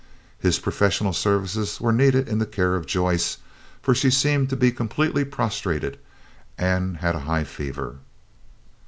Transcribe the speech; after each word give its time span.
His 0.39 0.57
professional 0.57 1.13
services 1.13 1.79
were 1.79 1.93
needed 1.93 2.27
in 2.27 2.39
the 2.39 2.47
care 2.47 2.73
of 2.73 2.87
Joyce, 2.87 3.37
for 3.83 3.93
she 3.93 4.09
seemed 4.09 4.49
to 4.49 4.55
be 4.55 4.71
completely 4.71 5.23
prostrated, 5.23 5.99
and 6.57 6.97
had 6.97 7.13
a 7.13 7.19
high 7.29 7.43
fever. 7.43 7.97